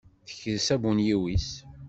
[0.27, 1.49] Tekres abunyiw-is.